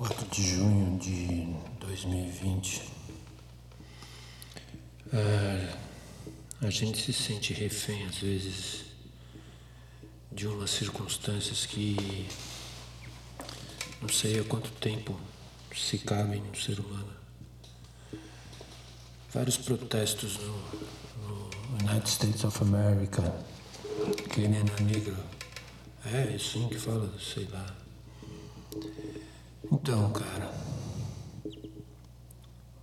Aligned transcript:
4 0.00 0.26
de 0.30 0.42
junho 0.56 0.98
de 0.98 1.46
2020. 1.78 2.90
É, 5.12 5.76
a 6.62 6.70
gente 6.70 7.02
se 7.02 7.12
sente 7.12 7.52
refém 7.52 8.06
às 8.06 8.16
vezes 8.16 8.84
de 10.32 10.46
umas 10.46 10.70
circunstâncias 10.70 11.66
que 11.66 12.26
não 14.00 14.08
sei 14.08 14.40
há 14.40 14.44
quanto 14.44 14.70
tempo 14.70 15.20
se 15.76 15.98
cabem 15.98 16.40
no 16.40 16.56
ser 16.56 16.80
humano. 16.80 17.12
Vários 19.34 19.58
protestos 19.58 20.38
no, 20.38 20.56
no 21.18 21.90
United 21.90 22.08
States 22.08 22.42
of 22.42 22.62
America, 22.62 23.22
querendo 24.32 24.72
negro. 24.80 25.18
É, 26.06 26.34
assim 26.34 26.70
que 26.70 26.78
fala, 26.78 27.12
sei 27.18 27.46
lá. 27.52 27.76
Então, 29.64 30.12
cara. 30.12 30.52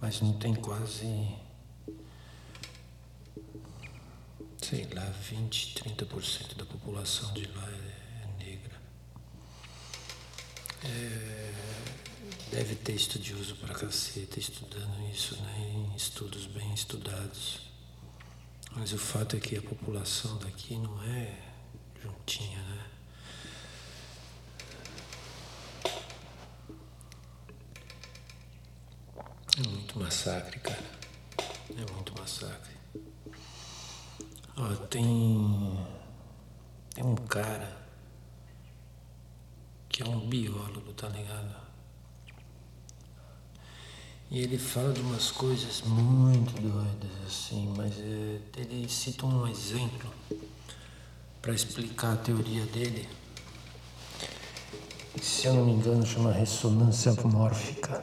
Mas 0.01 0.21
não 0.21 0.33
tem 0.33 0.53
quase. 0.55 1.35
Sei 4.61 4.87
lá, 4.93 5.05
20, 5.05 5.75
30% 5.83 6.55
da 6.55 6.65
população 6.65 7.33
de 7.33 7.45
lá 7.47 7.69
é, 7.69 8.43
negra. 8.43 8.81
É, 10.83 11.53
deve 12.51 12.75
ter 12.75 12.93
estudioso 12.93 13.55
pra 13.55 13.73
caceta 13.73 14.39
estudando 14.39 15.09
isso, 15.11 15.35
né? 15.37 15.73
Em 15.73 15.95
estudos 15.95 16.45
bem 16.47 16.73
estudados. 16.73 17.61
Mas 18.75 18.93
o 18.93 18.97
fato 18.97 19.35
é 19.35 19.39
que 19.39 19.57
a 19.57 19.61
população 19.61 20.37
daqui 20.37 20.75
não 20.77 21.01
é 21.03 21.35
juntinha, 22.01 22.61
né? 22.61 22.85
É 29.57 29.86
massacre, 29.97 30.59
cara. 30.59 30.83
É 31.71 31.93
muito 31.93 32.13
massacre. 32.19 32.75
Ó, 34.55 34.75
tem. 34.87 35.77
Tem 36.93 37.03
um 37.03 37.15
cara 37.15 37.77
que 39.89 40.03
é 40.03 40.05
um 40.05 40.27
biólogo, 40.27 40.93
tá 40.93 41.07
ligado? 41.09 41.55
E 44.29 44.39
ele 44.39 44.57
fala 44.57 44.91
de 44.91 44.99
umas 44.99 45.31
coisas 45.31 45.81
muito 45.83 46.53
doidas, 46.61 47.11
assim, 47.25 47.73
mas 47.77 47.93
é, 47.97 48.39
ele 48.57 48.89
cita 48.89 49.25
um 49.25 49.47
exemplo 49.47 50.11
para 51.41 51.53
explicar 51.53 52.13
a 52.13 52.17
teoria 52.17 52.65
dele. 52.65 53.07
Se 55.21 55.47
eu 55.47 55.53
não 55.53 55.65
me 55.65 55.71
engano, 55.71 56.05
chama 56.05 56.31
ressonância 56.31 57.13
mórfica. 57.23 58.01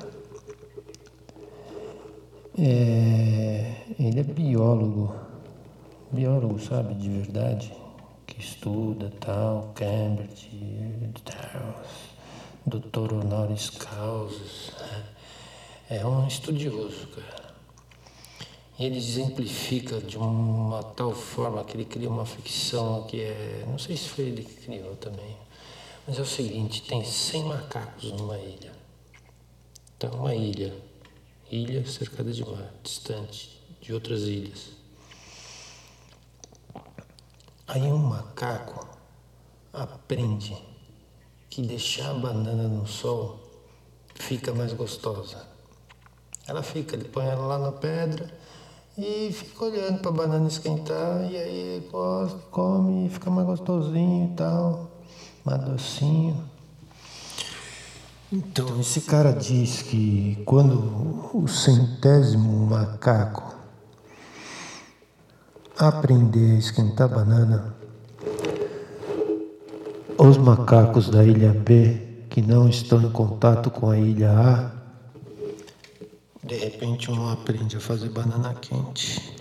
É, 2.57 3.83
ele 3.99 4.21
é 4.21 4.23
biólogo, 4.23 5.13
biólogo, 6.13 6.61
sabe, 6.61 6.95
de 6.95 7.09
verdade, 7.09 7.75
que 8.25 8.41
estuda 8.41 9.11
tal, 9.19 9.73
Cambridge, 9.75 10.51
tal, 11.25 11.83
doutor 12.65 13.13
honoris 13.13 13.71
causa. 13.71 14.39
É 15.91 16.07
um 16.07 16.29
estudioso, 16.29 17.09
cara. 17.09 17.55
Ele 18.79 18.99
exemplifica 18.99 19.99
de 19.99 20.17
uma 20.17 20.81
tal 20.81 21.13
forma 21.13 21.65
que 21.65 21.77
ele 21.77 21.85
cria 21.85 22.09
uma 22.09 22.25
ficção 22.25 23.03
que 23.03 23.21
é. 23.21 23.65
Não 23.67 23.79
sei 23.79 23.97
se 23.97 24.09
foi 24.09 24.27
ele 24.27 24.45
que 24.45 24.55
criou 24.67 24.95
também. 24.95 25.37
Mas 26.07 26.21
é 26.21 26.23
o 26.23 26.27
seguinte: 26.27 26.83
tem 26.83 27.05
100 27.05 27.45
macacos 27.45 28.13
numa 28.13 28.39
ilha. 28.39 28.73
Então, 29.97 30.11
uma 30.21 30.35
ilha 30.35 30.73
ilha 31.55 31.87
cercada 31.87 32.33
de 32.33 32.45
mar, 32.45 32.75
distante 32.83 33.63
de 33.81 33.95
outras 33.95 34.23
ilhas. 34.23 34.73
Aí 37.67 37.83
um 37.83 37.99
macaco 37.99 38.87
aprende 39.73 40.57
que 41.49 41.63
deixar 41.63 42.11
a 42.11 42.15
banana 42.15 42.67
no 42.67 42.87
sol 42.87 43.39
fica 44.17 44.53
mais 44.53 44.73
gostosa. 44.73 45.47
Ela 46.47 46.63
fica, 46.63 46.97
ele 46.97 47.09
põe 47.09 47.27
ela 47.27 47.47
lá 47.47 47.59
na 47.59 47.73
pedra 47.73 48.37
e 48.99 49.33
fica 49.33 49.65
olhando 49.65 50.01
para 50.01 50.11
a 50.11 50.15
banana 50.15 50.49
esquentar 50.49 51.31
e 51.31 51.37
aí 51.37 51.91
come, 52.51 53.09
fica 53.09 53.31
mais 53.31 53.47
gostosinho 53.47 54.33
e 54.33 54.37
tal, 54.37 54.91
mais 55.45 55.63
docinho. 55.65 56.54
Então, 58.37 58.81
esse 58.81 59.03
cara 59.03 59.31
diz 59.31 59.83
que 59.83 60.43
quando 60.45 61.31
o 61.33 61.47
centésimo 61.47 62.67
macaco 62.67 63.55
aprender 65.79 66.57
a 66.57 66.59
esquentar 66.59 67.09
banana, 67.09 67.77
os 70.19 70.37
macacos 70.37 71.09
da 71.09 71.23
ilha 71.23 71.53
B 71.53 72.25
que 72.29 72.43
não 72.43 72.69
estão 72.69 73.01
em 73.03 73.13
contato 73.13 73.71
com 73.71 73.91
a 73.91 73.97
ilha 73.97 74.33
A, 74.33 74.73
de 76.43 76.57
repente 76.57 77.13
um 77.13 77.29
aprende 77.31 77.77
a 77.77 77.81
fazer 77.81 78.09
banana 78.09 78.53
quente. 78.55 79.33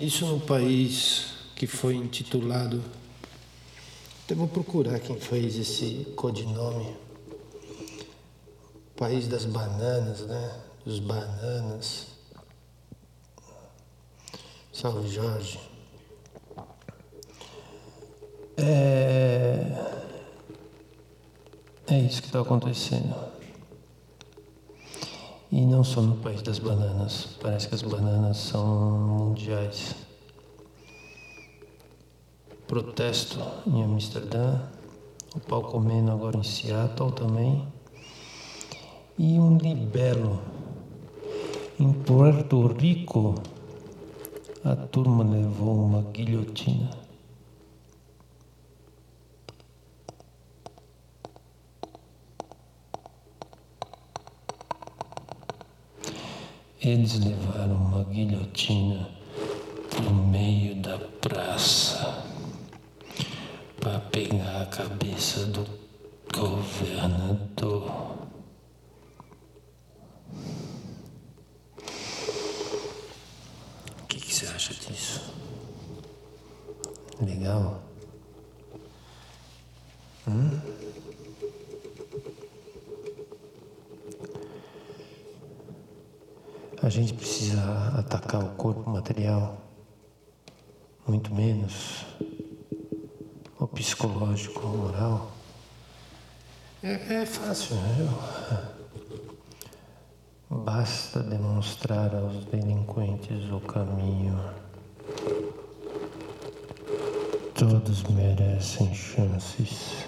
Isso 0.00 0.26
no 0.26 0.40
país 0.40 1.26
que 1.54 1.68
foi 1.68 1.94
intitulado 1.94 2.82
então, 4.26 4.38
vou 4.38 4.48
procurar 4.48 4.98
quem 4.98 5.20
fez 5.20 5.56
esse 5.56 6.12
codinome. 6.16 6.96
País 8.96 9.28
das 9.28 9.44
bananas, 9.44 10.22
né? 10.22 10.60
Dos 10.84 10.98
bananas. 10.98 12.08
Salve 14.72 15.08
Jorge. 15.08 15.60
É, 18.56 19.94
é 21.86 21.98
isso 22.00 22.20
que 22.20 22.26
está 22.26 22.40
acontecendo. 22.40 23.14
E 25.52 25.60
não 25.64 25.84
só 25.84 26.00
no 26.00 26.16
país 26.16 26.42
das 26.42 26.58
bananas. 26.58 27.28
Parece 27.40 27.68
que 27.68 27.76
as 27.76 27.82
bananas 27.82 28.38
são 28.38 28.66
mundiais 28.66 30.05
protesto 32.82 33.40
em 33.66 33.82
Amsterdã, 33.82 34.60
o 35.34 35.40
pau 35.40 35.62
comendo 35.62 36.12
agora 36.12 36.36
em 36.36 36.42
Seattle 36.42 37.10
também, 37.10 37.66
e 39.18 39.40
um 39.40 39.56
libelo 39.56 40.42
em 41.80 41.90
Puerto 41.90 42.66
Rico. 42.66 43.34
A 44.62 44.76
turma 44.76 45.24
levou 45.24 45.86
uma 45.86 46.02
guilhotina. 46.02 46.90
Eles 56.82 57.18
levaram 57.24 57.74
uma 57.74 58.04
guilhotina 58.04 59.08
no 60.04 60.12
meio 60.12 60.74
da 60.82 60.98
praça 60.98 61.95
cabeça 64.66 65.46
do 65.46 65.66
governador. 66.34 68.16
O 74.02 74.06
que, 74.08 74.20
que 74.20 74.34
você 74.34 74.46
acha 74.46 74.74
disso? 74.74 75.32
Legal? 77.20 77.82
Hum? 80.28 80.60
A 86.82 86.88
gente 86.88 87.14
precisa 87.14 87.62
atacar 87.98 88.44
o 88.44 88.54
corpo 88.56 88.88
material, 88.90 89.56
muito 91.06 91.34
menos 91.34 92.04
psicológico, 93.76 94.66
o 94.66 94.76
moral. 94.78 95.30
É, 96.82 96.92
é 96.92 97.26
fácil, 97.26 97.76
né? 97.76 98.72
Basta 100.48 101.22
demonstrar 101.22 102.14
aos 102.14 102.46
delinquentes 102.46 103.50
o 103.52 103.60
caminho. 103.60 104.40
Todos 107.54 108.02
merecem 108.04 108.94
chances. 108.94 110.06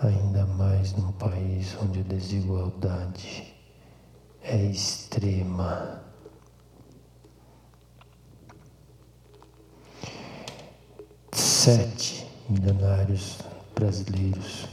Ainda 0.00 0.46
mais 0.46 0.92
num 0.92 1.12
país 1.12 1.76
onde 1.82 2.00
a 2.00 2.04
desigualdade 2.04 3.54
é 4.42 4.62
extrema. 4.66 6.03
Sete 11.64 12.26
milionários 12.46 13.38
brasileiros 13.74 14.68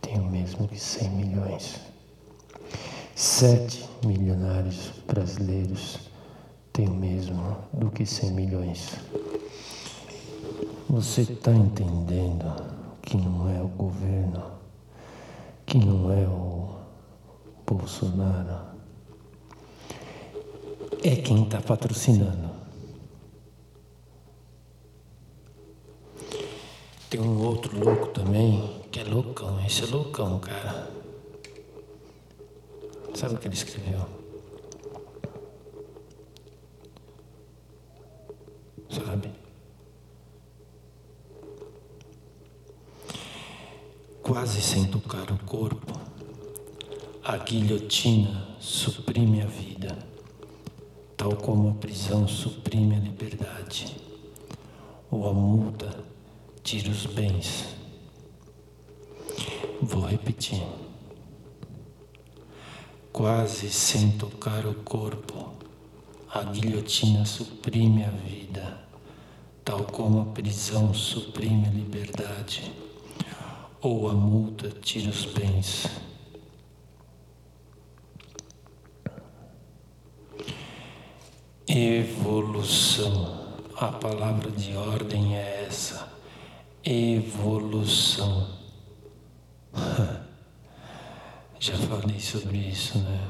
têm 0.00 0.18
o 0.18 0.24
mesmo 0.24 0.66
que 0.66 0.80
100 0.80 1.10
milhões. 1.10 1.78
Sete 3.14 3.86
milionários 4.02 4.92
brasileiros 5.06 5.98
têm 6.72 6.88
o 6.88 6.94
mesmo 6.94 7.58
do 7.70 7.90
que 7.90 8.06
100 8.06 8.30
milhões. 8.30 8.94
Você 10.88 11.20
está 11.20 11.52
entendendo 11.52 12.64
que 13.02 13.18
não 13.18 13.54
é 13.54 13.60
o 13.60 13.68
governo, 13.68 14.42
que 15.66 15.76
não 15.76 16.10
é 16.10 16.26
o 16.26 16.76
Bolsonaro, 17.66 18.68
é 21.04 21.16
quem 21.16 21.42
está 21.42 21.60
patrocinando. 21.60 22.55
Tem 27.08 27.20
um 27.20 27.46
outro 27.46 27.78
louco 27.78 28.08
também, 28.08 28.80
que 28.90 28.98
é 28.98 29.04
loucão, 29.04 29.64
esse 29.64 29.84
é 29.84 29.86
loucão, 29.86 30.40
cara. 30.40 30.90
Sabe 33.14 33.36
o 33.36 33.38
que 33.38 33.46
ele 33.46 33.54
escreveu? 33.54 34.00
Sabe? 38.90 39.32
Quase 44.20 44.60
sem 44.60 44.86
tocar 44.86 45.30
o 45.30 45.38
corpo, 45.46 45.92
a 47.22 47.36
guilhotina 47.36 48.48
suprime 48.58 49.42
a 49.42 49.46
vida, 49.46 49.96
tal 51.16 51.36
como 51.36 51.70
a 51.70 51.74
prisão 51.74 52.26
suprime 52.26 52.96
a 52.96 52.98
liberdade, 52.98 53.96
ou 55.08 55.28
a 55.28 55.32
multa 55.32 56.15
tira 56.66 56.90
os 56.90 57.06
bens. 57.06 57.64
Vou 59.80 60.04
repetir 60.04 60.60
quase 63.12 63.70
sem 63.70 64.10
tocar 64.18 64.66
o 64.66 64.74
corpo. 64.74 65.52
A 66.28 66.42
guilhotina 66.42 67.24
suprime 67.24 68.04
a 68.04 68.10
vida, 68.10 68.80
tal 69.64 69.84
como 69.84 70.22
a 70.22 70.24
prisão 70.24 70.92
suprime 70.92 71.68
a 71.68 71.70
liberdade, 71.70 72.72
ou 73.80 74.10
a 74.10 74.12
multa 74.12 74.68
tira 74.68 75.08
os 75.08 75.24
bens. 75.24 75.86
Evolução. 81.68 83.46
A 83.76 83.86
palavra 83.92 84.50
de 84.50 84.74
ordem 84.74 85.36
é 85.36 85.64
essa. 85.68 86.15
Evolução. 86.88 88.46
Já 91.58 91.74
falei 91.78 92.20
sobre 92.20 92.58
isso, 92.58 92.98
né? 92.98 93.28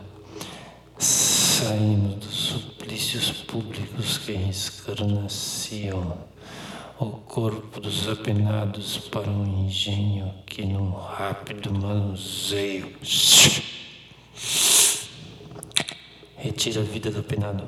Saímos 0.99 2.17
dos 2.17 2.35
suplícios 2.35 3.31
públicos 3.31 4.19
que 4.19 4.33
escarnaciam 4.33 6.19
o 7.01 7.07
corpo 7.07 7.81
dos 7.81 8.07
apenados 8.07 8.99
para 8.99 9.31
um 9.31 9.65
engenho 9.65 10.35
que 10.45 10.67
num 10.67 10.91
rápido 10.91 11.73
manuseio 11.73 12.95
retira 16.37 16.83
a 16.83 16.85
vida 16.85 17.11
do 17.11 17.21
apenado 17.21 17.65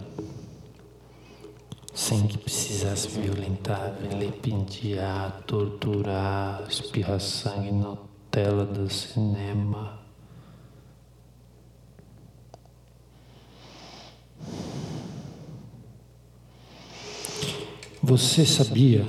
sem 2.08 2.26
que 2.26 2.38
precisasse 2.38 3.06
violentar, 3.08 3.92
vilipendiar, 4.00 5.42
torturar, 5.46 6.64
espirrar 6.66 7.20
sangue 7.20 7.70
na 7.70 7.98
tela 8.30 8.64
do 8.64 8.88
cinema. 8.88 10.00
Você 18.02 18.46
sabia, 18.46 19.06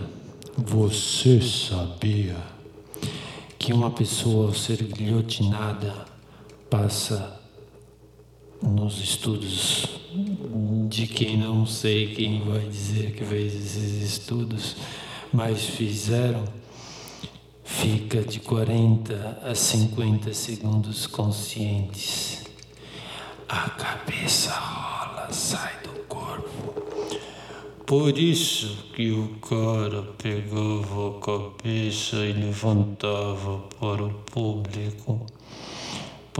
você 0.58 1.40
sabia 1.40 2.36
que 3.58 3.72
uma 3.72 3.92
pessoa 3.92 4.48
ao 4.48 4.54
ser 4.54 4.84
guilhotinada 4.84 6.06
passa 6.70 7.39
nos 8.62 9.00
estudos 9.02 9.86
de 10.90 11.08
quem 11.08 11.38
não 11.38 11.66
sei 11.66 12.14
quem 12.14 12.42
vai 12.42 12.68
dizer 12.68 13.14
que 13.14 13.24
fez 13.24 13.56
esses 13.56 14.14
estudos, 14.14 14.76
mas 15.32 15.64
fizeram, 15.64 16.44
fica 17.64 18.22
de 18.22 18.40
40 18.40 19.40
a 19.44 19.56
50 19.56 20.34
segundos 20.34 21.08
conscientes. 21.08 22.44
A 23.48 23.70
cabeça 23.70 24.52
rola, 24.52 25.32
sai 25.32 25.80
por 27.90 28.20
isso 28.20 28.86
que 28.94 29.12
o 29.12 29.30
cara 29.40 30.04
pegava 30.16 31.10
a 31.10 31.20
cabeça 31.20 32.18
e 32.18 32.34
levantava 32.34 33.64
para 33.80 34.04
o 34.04 34.14
público. 34.32 35.26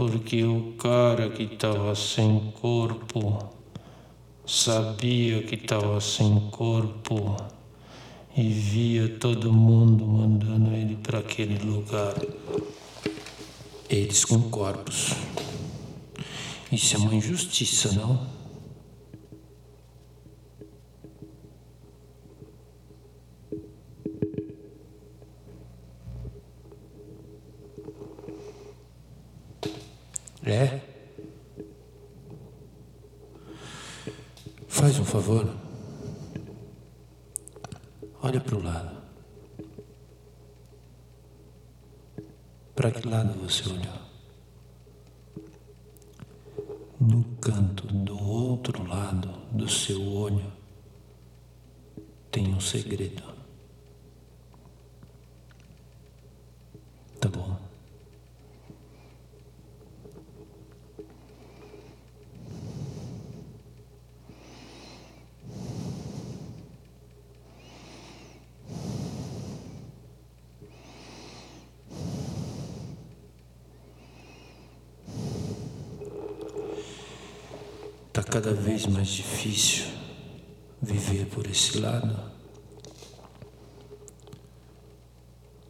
Porque 0.00 0.42
o 0.44 0.72
cara 0.78 1.28
que 1.28 1.42
estava 1.42 1.94
sem 1.94 2.54
corpo 2.58 3.50
sabia 4.46 5.42
que 5.42 5.56
estava 5.56 6.00
sem 6.00 6.48
corpo 6.50 7.36
e 8.34 8.48
via 8.48 9.10
todo 9.18 9.52
mundo 9.52 10.06
mandando 10.06 10.74
ele 10.74 10.96
para 10.96 11.18
aquele 11.18 11.58
lugar. 11.62 12.14
Eles 13.90 14.24
com 14.24 14.40
corpos. 14.48 15.10
Isso 16.72 16.96
é 16.96 16.98
uma 16.98 17.14
injustiça, 17.14 17.92
não? 17.92 18.39
É? 30.50 30.80
Faz 34.66 34.98
um 34.98 35.04
favor. 35.04 35.48
Olha 38.20 38.40
para 38.40 38.56
o 38.56 38.62
lado. 38.62 39.00
Para 42.74 42.90
que 42.90 43.06
lado 43.06 43.38
você 43.38 43.62
olhou? 43.68 44.00
No 46.98 47.22
canto 47.36 47.86
do 47.86 48.20
outro 48.20 48.84
lado 48.88 49.28
do 49.52 49.68
seu 49.68 50.02
olho 50.02 50.52
tem 52.28 52.52
um 52.52 52.60
segredo. 52.60 53.22
Tá 57.20 57.28
bom. 57.28 57.70
Está 78.10 78.18
cada 78.30 78.54
vez 78.54 78.86
mais 78.86 79.08
difícil 79.08 79.86
viver 80.80 81.26
por 81.26 81.44
esse 81.48 81.80
lado. 81.80 82.30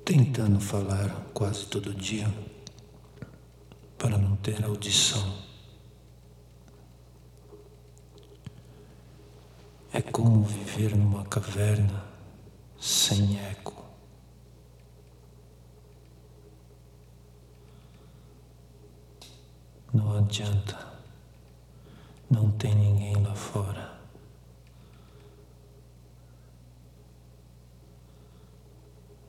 Tentando 0.04 0.60
falar 0.60 1.08
quase 1.32 1.64
todo 1.66 1.94
dia 1.94 2.30
para 3.96 4.18
não 4.18 4.36
ter 4.36 4.62
audição. 4.62 5.42
É 9.90 10.02
como 10.02 10.44
viver 10.44 10.94
numa 10.94 11.24
caverna 11.24 12.04
sem 12.78 13.40
eco. 13.40 13.82
Não 19.94 20.18
adianta. 20.18 20.99
Não 22.30 22.48
tem 22.52 22.72
ninguém 22.76 23.20
lá 23.24 23.34
fora. 23.34 23.98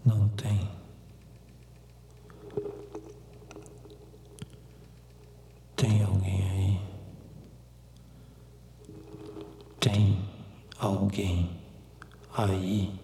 Não 0.06 0.30
tem. 0.30 0.70
Tem 5.76 6.04
alguém 6.04 6.52
aí? 6.52 6.82
Tem 9.80 10.24
alguém 10.78 11.60
aí? 12.36 13.01